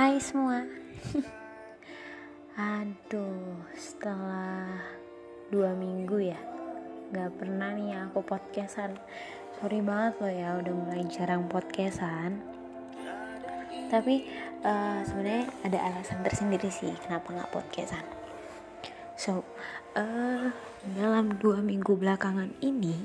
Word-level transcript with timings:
Hai 0.00 0.16
semua. 0.16 0.64
Aduh 2.80 3.60
setelah 3.76 4.80
dua 5.52 5.76
minggu 5.76 6.24
ya 6.24 6.40
Gak 7.12 7.36
pernah 7.36 7.76
nih 7.76 8.08
aku 8.08 8.24
podcastan. 8.24 8.96
Sorry 9.60 9.84
banget 9.84 10.16
loh 10.24 10.32
ya 10.32 10.56
udah 10.56 10.72
mulai 10.72 11.04
jarang 11.04 11.44
podcastan. 11.52 12.40
Tapi 13.92 14.24
uh, 14.64 15.04
sebenarnya 15.04 15.52
ada 15.68 15.92
alasan 15.92 16.24
tersendiri 16.24 16.72
sih 16.72 16.96
Kenapa 17.04 17.36
gak 17.36 17.52
podcastan. 17.52 18.08
So 19.20 19.44
uh, 20.00 20.48
dalam 20.96 21.36
dua 21.36 21.60
minggu 21.60 21.92
belakangan 22.00 22.56
ini 22.64 22.96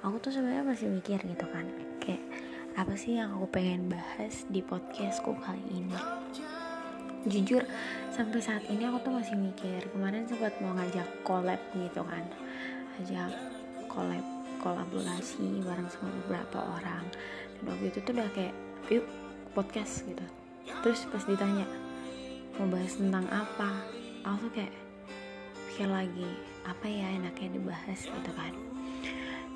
Aku 0.00 0.16
tuh 0.16 0.32
sebenarnya 0.32 0.64
masih 0.64 0.88
mikir 0.88 1.20
gitu 1.28 1.44
kan. 1.52 1.68
Kayak 2.00 2.24
apa 2.72 2.96
sih 2.96 3.20
yang 3.20 3.36
aku 3.36 3.60
pengen 3.60 3.92
bahas 3.92 4.48
di 4.48 4.64
podcastku 4.64 5.36
kali 5.44 5.60
ini? 5.68 5.98
Jujur 7.28 7.60
sampai 8.08 8.40
saat 8.40 8.64
ini 8.72 8.88
aku 8.88 9.04
tuh 9.04 9.12
masih 9.12 9.36
mikir 9.36 9.84
kemarin 9.92 10.24
sempat 10.24 10.56
mau 10.64 10.72
ngajak 10.72 11.04
collab 11.20 11.60
gitu 11.76 12.00
kan. 12.00 12.24
Ajak 12.96 13.36
collab 13.92 14.24
kolaborasi 14.64 15.60
bareng 15.60 15.90
sama 15.92 16.08
beberapa 16.24 16.64
orang. 16.80 17.04
Dan 17.60 17.62
waktu 17.68 17.92
itu 17.92 17.98
tuh 18.00 18.12
udah 18.16 18.28
kayak 18.32 18.54
yuk 18.88 19.06
podcast 19.52 20.08
gitu. 20.08 20.24
Terus 20.80 21.04
pas 21.12 21.24
ditanya 21.28 21.68
mau 22.56 22.72
bahas 22.72 22.96
tentang 22.96 23.28
apa? 23.28 23.84
Aku 24.24 24.48
tuh 24.48 24.52
kayak 24.56 24.74
pikir 25.68 25.92
lagi 25.92 26.28
apa 26.64 26.88
ya 26.88 27.20
enaknya 27.20 27.52
dibahas 27.52 28.00
gitu 28.00 28.32
kan. 28.32 28.54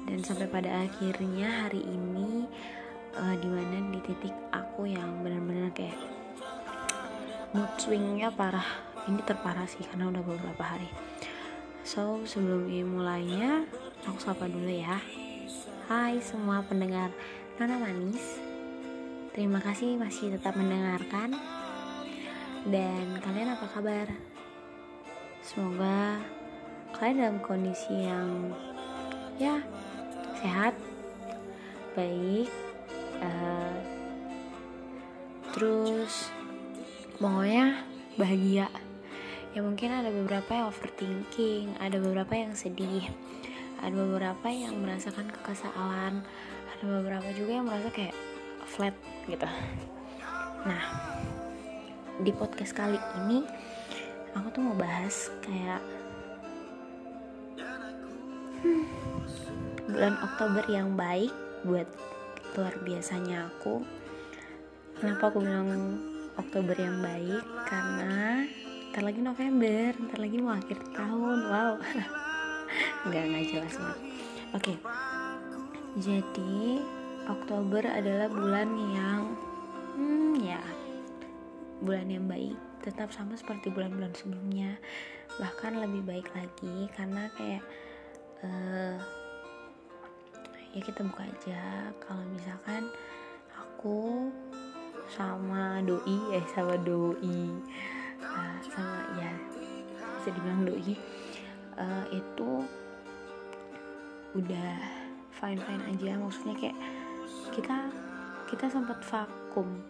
Dan 0.05 0.21
sampai 0.23 0.47
pada 0.47 0.85
akhirnya 0.85 1.67
hari 1.67 1.83
ini 1.83 2.47
uh, 3.17 3.35
di 3.41 3.49
mana 3.49 3.81
di 3.93 4.01
titik 4.05 4.35
aku 4.53 4.89
yang 4.89 5.25
benar-benar 5.25 5.73
kayak 5.73 5.97
mood 7.57 7.73
swingnya 7.81 8.29
parah. 8.33 8.67
Ini 9.07 9.23
terparah 9.23 9.65
sih 9.71 9.87
karena 9.87 10.11
udah 10.11 10.23
beberapa 10.23 10.65
hari. 10.67 10.91
So 11.87 12.21
sebelum 12.27 12.67
ini 12.67 12.83
mulainya 12.83 13.65
aku 14.05 14.19
sapa 14.19 14.51
dulu 14.51 14.69
ya. 14.69 14.99
Hai 15.87 16.19
semua 16.19 16.61
pendengar 16.67 17.15
Nona 17.57 17.79
Manis. 17.79 18.43
Terima 19.31 19.63
kasih 19.63 19.95
masih 19.97 20.35
tetap 20.35 20.59
mendengarkan. 20.59 21.39
Dan 22.67 23.23
kalian 23.23 23.55
apa 23.55 23.67
kabar? 23.71 24.11
Semoga 25.39 26.19
kalian 26.91 27.17
dalam 27.23 27.39
kondisi 27.39 27.95
yang 27.95 28.51
Ya 29.37 29.61
sehat 30.41 30.73
Baik 31.93 32.66
uh, 33.23 33.77
terus 35.57 36.29
pokoknya 37.17 37.85
bahagia. 38.17 38.69
Ya 39.57 39.65
mungkin 39.65 39.89
ada 39.89 40.13
beberapa 40.13 40.53
yang 40.53 40.69
overthinking 40.69 41.81
ada 41.81 41.97
beberapa 41.97 42.37
yang 42.37 42.53
sedih 42.53 43.09
ada 43.81 43.93
beberapa 43.93 44.49
yang 44.49 44.77
merasakan 44.81 45.29
kekesalan 45.33 46.25
ada 46.77 46.85
beberapa 46.85 47.29
juga 47.33 47.61
yang 47.61 47.67
merasa 47.69 47.89
kayak 47.93 48.17
flat 48.69 48.93
gitu. 49.29 49.49
Nah 50.69 50.85
di 52.21 52.33
podcast 52.33 52.73
kali 52.73 53.01
ini 53.25 53.45
aku 54.37 54.49
tuh 54.53 54.61
mau 54.65 54.77
bahas 54.77 55.33
kayak 55.45 55.81
hmm, 58.61 58.85
bulan 59.89 60.17
Oktober 60.21 60.65
yang 60.69 60.97
baik 60.97 61.33
buat 61.65 61.89
luar 62.57 62.75
biasanya 62.81 63.53
aku. 63.53 63.85
Kenapa 64.97 65.29
aku 65.29 65.45
bilang 65.45 66.01
Oktober 66.41 66.73
yang 66.73 67.05
baik? 67.05 67.45
Karena 67.69 68.49
ntar 68.91 69.05
lagi 69.05 69.21
November 69.21 69.93
ntar 70.09 70.19
lagi 70.25 70.37
mau 70.41 70.57
akhir 70.57 70.79
tahun. 70.97 71.39
Wow. 71.53 71.73
Nggak 73.07 73.25
nggak 73.29 73.45
jelas 73.53 73.75
banget. 73.77 74.01
Oke. 74.57 74.75
Jadi 76.01 76.81
Oktober 77.29 77.85
adalah 77.85 78.29
bulan 78.33 78.69
yang 78.93 79.23
hmm 79.97 80.41
ya 80.41 80.65
bulan 81.85 82.09
yang 82.09 82.25
baik. 82.25 82.57
Tetap 82.81 83.13
sama 83.13 83.37
seperti 83.37 83.69
bulan-bulan 83.69 84.17
sebelumnya. 84.17 84.81
Bahkan 85.37 85.77
lebih 85.77 86.09
baik 86.09 86.29
lagi 86.33 86.89
karena 86.97 87.29
kayak 87.37 87.65
uh, 88.41 88.97
ya 90.77 90.81
kita 90.85 91.01
buka 91.09 91.25
aja. 91.25 91.89
Kalau 92.05 92.21
misalkan 92.37 92.93
aku 93.57 94.29
sama 95.09 95.81
doi 95.81 96.37
eh 96.37 96.45
sama 96.53 96.77
doi 96.85 97.49
uh, 98.21 98.57
sama 98.61 99.01
ya 99.17 99.33
bisa 100.21 100.29
dibilang 100.37 100.69
doi 100.69 100.95
uh, 101.81 102.05
itu 102.13 102.51
udah 104.37 104.77
fine 105.33 105.61
fine 105.65 105.85
aja. 105.97 106.21
Maksudnya 106.21 106.55
kayak 106.61 106.79
kita 107.57 107.89
kita 108.53 108.69
sempat 108.69 109.01
vakum 109.09 109.81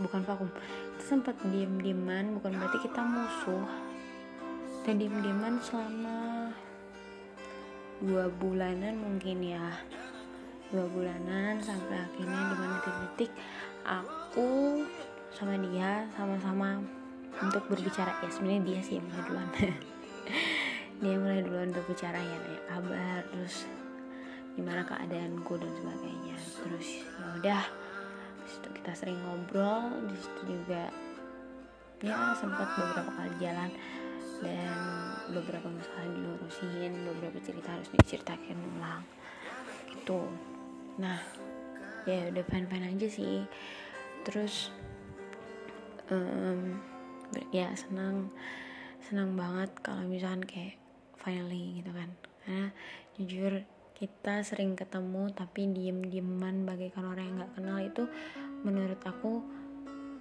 bukan 0.00 0.24
vakum 0.24 0.48
kita 0.96 1.04
sempat 1.04 1.36
diem 1.52 1.76
dieman 1.76 2.40
bukan 2.40 2.56
berarti 2.56 2.88
kita 2.88 3.04
musuh. 3.04 3.68
Dan 4.82 4.98
diem 4.98 5.14
dieman 5.20 5.60
selama 5.60 6.50
dua 8.02 8.26
bulanan 8.40 8.98
mungkin 8.98 9.38
ya 9.46 9.70
dua 10.72 10.88
bulanan 10.88 11.60
sampai 11.60 12.00
akhirnya 12.00 12.40
di 12.48 12.56
mana 12.56 12.76
titik 12.80 13.32
aku 13.84 14.80
sama 15.32 15.56
dia 15.70 16.08
sama-sama 16.16 16.80
untuk 17.38 17.64
berbicara. 17.68 18.16
Ya 18.24 18.28
sebenarnya 18.32 18.62
dia 18.64 18.80
sih 18.80 18.96
yang 18.96 19.06
mulai 19.08 19.24
duluan. 19.28 19.48
Dia 21.02 21.18
mulai 21.18 21.42
duluan 21.42 21.74
untuk 21.74 21.82
bicara 21.90 22.14
ya 22.14 22.38
kayak 22.46 22.62
kabar 22.70 23.20
terus 23.34 23.66
gimana 24.54 24.86
keadaanku 24.86 25.58
dan 25.58 25.72
sebagainya. 25.74 26.36
Terus 26.38 26.88
ya 27.02 27.26
udah 27.42 27.62
situ 28.46 28.68
kita 28.70 28.92
sering 28.94 29.18
ngobrol 29.26 29.90
di 30.06 30.14
situ 30.14 30.40
juga 30.46 30.92
ya 32.02 32.34
sempat 32.38 32.68
beberapa 32.74 33.10
kali 33.14 33.34
jalan 33.38 33.70
dan 34.42 34.78
beberapa 35.30 35.70
masalah 35.70 36.06
dilurusin 36.10 36.92
beberapa 37.06 37.38
cerita 37.38 37.78
harus 37.78 37.88
diceritakan 37.94 38.58
ulang 38.74 39.02
gitu 39.94 40.26
nah 41.00 41.20
ya 42.04 42.28
udah 42.28 42.44
fan 42.46 42.66
fan 42.66 42.84
aja 42.84 43.06
sih. 43.08 43.46
Terus 44.26 44.70
um, 46.10 46.78
ya 47.54 47.70
senang 47.78 48.30
senang 49.02 49.34
banget 49.34 49.70
kalau 49.80 50.04
misalkan 50.06 50.44
kayak 50.44 50.76
finally 51.18 51.80
gitu 51.80 51.90
kan. 51.94 52.10
Karena 52.42 52.66
jujur 53.16 53.52
kita 53.94 54.42
sering 54.42 54.74
ketemu 54.74 55.30
tapi 55.30 55.70
diem 55.70 56.02
dieman 56.02 56.66
bagaikan 56.66 57.06
orang 57.06 57.24
yang 57.30 57.36
nggak 57.38 57.54
kenal 57.54 57.78
itu 57.78 58.04
menurut 58.66 59.00
aku 59.06 59.42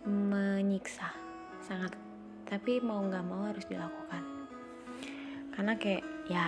menyiksa 0.05 1.09
sangat. 1.65 1.93
Tapi 2.45 2.83
mau 2.83 3.01
nggak 3.01 3.25
mau 3.25 3.49
harus 3.49 3.65
dilakukan. 3.65 4.23
Karena 5.51 5.73
kayak 5.75 6.03
ya 6.29 6.47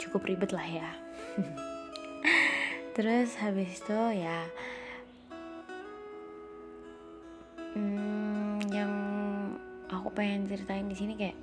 cukup 0.00 0.24
ribet 0.24 0.50
lah 0.56 0.64
ya 0.64 0.90
terus 2.90 3.38
habis 3.38 3.78
itu 3.78 4.00
ya 4.18 4.50
hmm, 7.74 8.66
yang 8.70 8.92
aku 9.90 10.10
pengen 10.10 10.50
ceritain 10.50 10.90
di 10.90 10.96
sini 10.98 11.14
kayak 11.14 11.38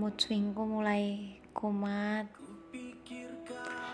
mood 0.00 0.16
swingku 0.16 0.64
mulai 0.64 1.36
kumat. 1.52 2.24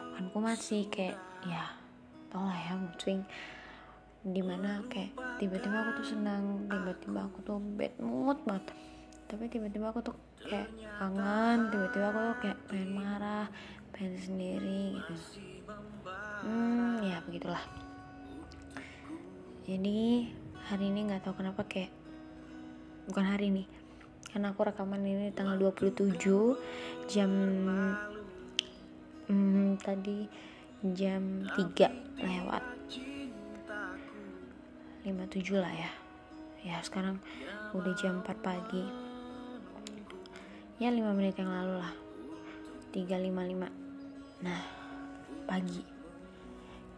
Bukan 0.07 0.27
kumat 0.31 0.59
sih 0.59 0.87
kayak 0.87 1.19
ya 1.43 1.75
tau 2.31 2.47
lah 2.47 2.55
ya 2.55 2.79
mood 2.79 2.95
swing. 2.99 3.23
Di 4.27 4.43
mana 4.43 4.83
kayak 4.91 5.15
tiba-tiba 5.43 5.83
aku 5.83 6.03
tuh 6.03 6.07
senang 6.15 6.67
tiba-tiba 6.71 7.27
aku 7.27 7.39
tuh 7.43 7.59
bad 7.79 7.95
mood 7.99 8.39
banget. 8.47 8.71
Tapi 9.27 9.51
tiba-tiba 9.51 9.91
aku 9.91 10.01
tuh 10.07 10.17
kayak 10.47 10.71
kangen 11.03 11.75
tiba-tiba 11.75 12.07
aku 12.15 12.19
tuh 12.23 12.37
kayak 12.47 12.59
pengen 12.71 12.91
marah 12.95 13.47
pengen 13.91 14.15
sendiri 14.21 15.01
gitu 15.09 15.41
hmm 16.45 17.07
ya 17.07 17.23
begitulah. 17.25 17.63
Jadi 19.67 20.31
hari 20.67 20.85
ini 20.93 21.11
nggak 21.11 21.27
tahu 21.27 21.41
kenapa 21.41 21.65
kayak 21.65 21.91
bukan 23.09 23.25
hari 23.25 23.49
ini. 23.49 23.65
Karena 24.29 24.53
aku 24.53 24.69
rekaman 24.69 25.01
ini 25.07 25.33
tanggal 25.33 25.57
27 25.57 26.13
jam 27.09 27.31
hmm, 29.31 29.81
tadi 29.81 30.29
jam 30.93 31.49
3 31.57 32.21
lewat. 32.21 32.63
57 35.07 35.63
lah 35.63 35.73
ya. 35.73 35.91
Ya 36.67 36.77
sekarang 36.83 37.23
udah 37.73 37.95
jam 37.95 38.21
4 38.21 38.37
pagi. 38.43 38.85
Ya 40.77 40.93
5 40.93 41.17
menit 41.17 41.39
yang 41.39 41.49
lalu 41.49 41.81
lah. 41.81 41.95
355 42.97 43.87
nah 44.37 44.61
pagi 45.49 45.96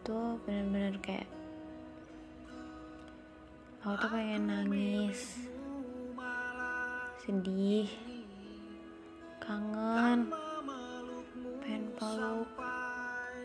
itu 0.08 0.40
benar-benar 0.48 0.96
kayak 1.04 1.28
aku 3.84 3.92
tuh 4.00 4.08
pengen 4.08 4.48
nangis 4.48 5.36
sedih 7.20 7.92
kangen 9.36 10.32
pengen 11.60 11.84
peluk 11.92 12.48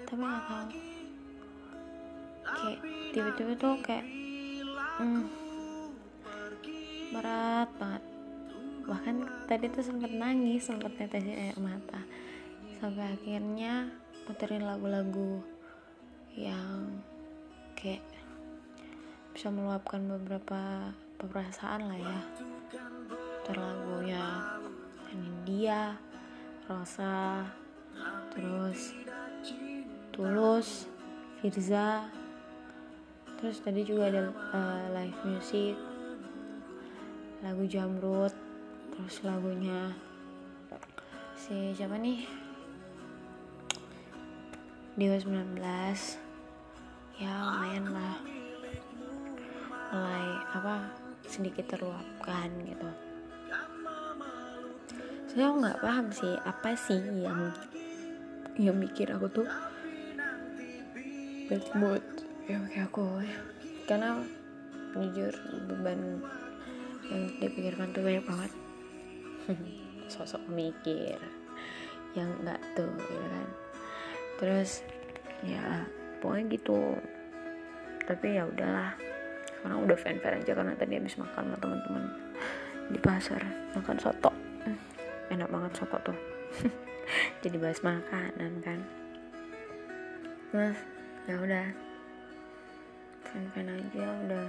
tapi 0.07 0.21
nggak 0.23 0.43
tahu. 0.47 0.67
Kayak 2.47 2.79
tiba-tiba 3.11 3.51
tuh 3.59 3.75
kayak 3.83 4.07
hmm, 5.03 5.23
berat 7.11 7.69
banget. 7.75 8.03
Bahkan 8.87 9.15
tadi 9.51 9.67
tuh 9.67 9.83
sempet 9.83 10.15
nangis 10.15 10.63
sempet 10.63 10.95
tetesin 10.95 11.51
air 11.51 11.59
mata. 11.59 12.07
Sampai 12.79 13.19
akhirnya 13.19 13.91
puterin 14.23 14.63
lagu-lagu 14.63 15.43
yang 16.33 17.01
kayak 17.77 18.01
bisa 19.33 19.49
meluapkan 19.53 20.01
beberapa 20.05 20.93
perasaan 21.17 21.89
lah 21.89 21.99
ya. 21.99 22.19
Terlagunya 23.45 24.23
India 25.13 25.97
Rosa 26.65 27.45
terus 28.33 28.95
Tulus 30.15 30.89
Firza 31.37 32.07
terus 33.37 33.59
tadi 33.59 33.83
juga 33.83 34.07
ada 34.07 34.31
uh, 34.55 34.85
live 34.95 35.19
music 35.27 35.75
lagu 37.43 37.67
Jamrut 37.67 38.31
terus 38.95 39.19
lagunya 39.27 39.91
si 41.35 41.75
siapa 41.75 41.99
nih? 41.99 42.23
Dewa 44.95 45.17
19 45.19 46.22
ya 47.21 47.29
lumayan 47.29 47.85
lah. 47.93 48.17
Mulai 49.93 50.27
apa 50.57 50.75
sedikit 51.29 51.65
terluapkan 51.73 52.49
gitu. 52.65 52.89
Saya 55.33 55.49
nggak 55.49 55.81
paham 55.81 56.07
sih 56.13 56.33
apa 56.45 56.77
sih 56.77 57.01
yang 57.21 57.49
yang 58.53 58.77
mikir 58.77 59.09
aku 59.09 59.25
tuh 59.33 59.49
bad 61.49 61.65
mood 61.73 62.05
ya 62.45 62.61
kayak 62.69 62.85
aku 62.93 63.21
ya. 63.25 63.37
karena 63.89 64.21
jujur 64.93 65.33
beban 65.65 66.21
yang 67.09 67.23
dipikirkan 67.41 67.89
tuh 67.93 68.05
banyak 68.05 68.25
banget. 68.25 68.51
Sosok 70.13 70.45
mikir 70.49 71.17
yang 72.13 72.29
enggak 72.41 72.61
tuh 72.77 72.93
ya 72.93 73.25
kan. 73.25 73.47
Terus 74.37 74.71
ya 75.41 75.65
pokoknya 76.23 76.55
gitu. 76.55 76.95
Tapi 78.07 78.39
ya 78.39 78.47
udahlah. 78.47 78.95
Sekarang 79.59 79.83
udah 79.83 79.97
fan 79.99 80.17
fan 80.23 80.39
aja 80.39 80.51
karena 80.55 80.73
tadi 80.79 80.95
habis 80.95 81.19
makan 81.19 81.43
sama 81.51 81.57
teman-teman 81.59 82.03
di 82.87 82.99
pasar. 83.03 83.43
Makan 83.75 83.97
soto. 83.99 84.31
Hmm, 84.63 84.79
enak 85.35 85.51
banget 85.51 85.71
soto 85.75 85.97
tuh. 86.07 86.17
Jadi 87.43 87.59
bahas 87.59 87.83
makanan 87.83 88.53
kan. 88.63 88.79
Mas 90.55 90.79
ya 91.27 91.35
udah. 91.35 91.67
Fan 93.27 93.43
fan 93.51 93.67
aja 93.67 94.05
udah. 94.23 94.47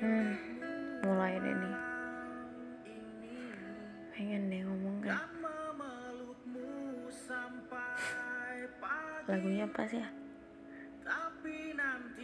Hmm, 0.00 0.32
mulai 1.04 1.40
deh 1.40 1.56
nih 1.56 1.89
lagunya 9.30 9.62
apa 9.62 9.86
sih? 9.86 10.02
Ya 10.02 10.10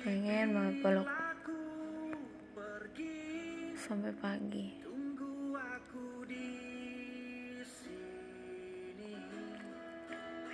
pengen 0.03 0.59
banget 0.59 0.75
peluk. 0.83 1.09
Sampai 3.79 4.11
pagi. 4.19 4.67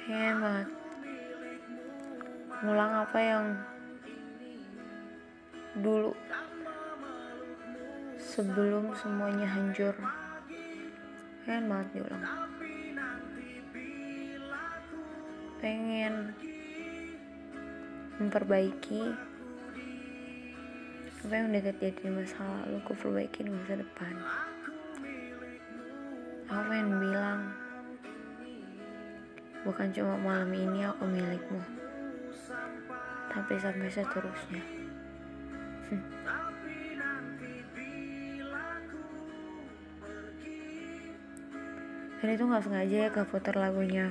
Pengen 0.05 0.37
banget. 0.45 0.69
Ngulang 2.61 2.93
apa 3.01 3.19
yang 3.19 3.45
dulu? 5.81 6.13
Sebelum 8.21 8.93
semuanya 8.93 9.49
hancur. 9.49 9.97
Pengen 11.49 11.65
banget 11.73 11.89
diulang 11.97 12.52
pengen 15.63 16.35
memperbaiki 18.19 19.15
apa 21.23 21.39
yang 21.39 21.55
udah 21.55 21.63
terjadi 21.71 22.03
di 22.03 22.11
masa 22.11 22.43
lalu 22.43 22.83
aku 22.83 22.99
perbaiki 22.99 23.47
di 23.47 23.51
masa 23.55 23.79
depan. 23.79 24.11
Aku 26.51 26.67
pengen 26.67 26.99
bilang 26.99 27.55
bukan 29.63 29.95
cuma 29.95 30.19
malam 30.19 30.51
ini 30.51 30.83
aku 30.83 31.07
milikmu 31.07 31.63
tapi 33.31 33.55
sampai 33.55 33.87
seterusnya. 33.87 34.67
Dan 42.19 42.39
itu 42.39 42.43
nggak 42.47 42.67
sengaja 42.67 42.97
ya 43.07 43.15
keputar 43.15 43.55
lagunya 43.55 44.11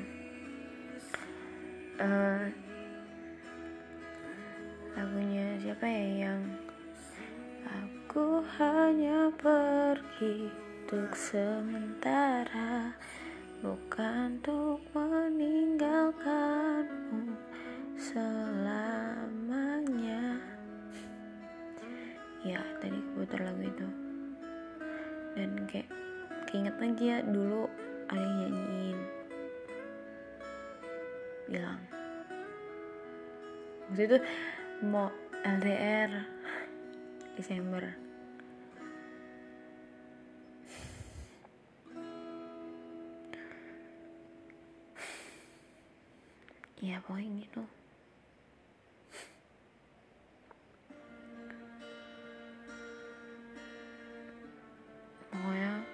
uh, 2.01 2.49
lagunya 4.97 5.53
siapa 5.61 5.85
ya 5.85 6.25
yang 6.25 6.41
aku 7.69 8.41
hanya 8.57 9.29
pergi 9.37 10.49
untuk 10.91 11.15
sementara 11.15 12.91
bukan 13.61 14.41
untuk 14.41 14.81
meninggalkanmu 14.97 17.37
selamanya. 17.95 19.71
Ya 22.41 22.57
tadi 22.81 22.97
keputar 22.97 23.45
lagu 23.45 23.61
itu. 23.61 23.85
Dan 25.37 25.69
kayak 25.69 25.85
keinget 26.49 26.73
lagi 26.81 27.13
ya 27.13 27.21
dulu 27.23 27.69
waktu 34.01 34.17
itu 34.17 34.19
mau 34.89 35.13
LDR 35.45 36.25
Desember. 37.37 37.85
Ya 46.81 46.97
pokoknya 47.05 47.45
gitu 47.45 47.61
pokoknya 55.29 55.85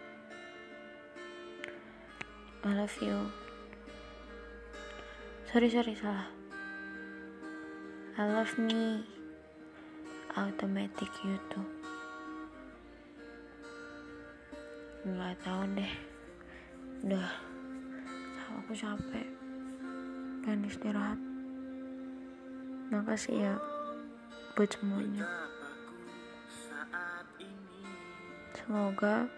I 2.64 2.72
love 2.72 2.96
you. 3.04 3.28
Sorry 5.52 5.68
sorry 5.68 5.92
salah 5.92 6.37
I 8.18 8.26
love 8.26 8.58
me. 8.58 9.06
Automatic 10.36 11.10
you 11.24 11.38
too 11.50 11.78
nggak 15.08 15.40
tahu 15.40 15.64
deh. 15.72 15.94
Udah. 17.08 17.32
Aku 18.60 18.76
capek. 18.76 19.28
Pengen 20.44 20.68
istirahat. 20.68 21.20
Makasih 22.92 23.36
ya 23.40 23.56
buat 24.60 24.68
semuanya. 24.68 25.24
Semoga 28.52 29.32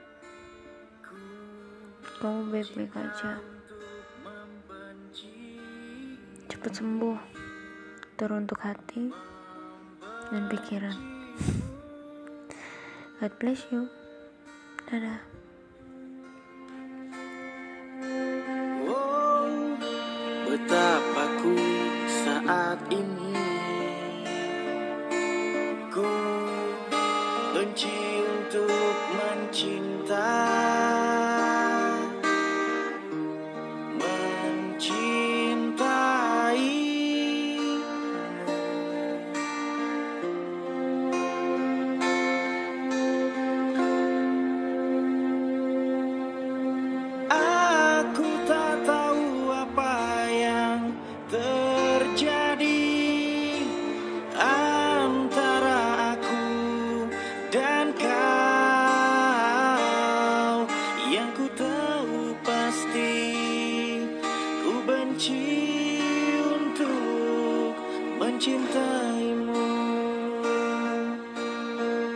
kamu 2.18 2.50
baik-baik 2.50 2.94
aja. 2.98 3.38
Cepet 6.50 6.72
sembuh 6.74 7.18
teruntuk 8.20 8.60
hati 8.60 9.16
dan 10.28 10.52
pikiran. 10.52 11.00
God 13.24 13.32
bless 13.40 13.64
you. 13.72 13.88
Dadah. 14.92 15.24
Betapa 20.52 21.24
ku 21.40 21.56
saat 22.12 22.84
ini 22.92 23.49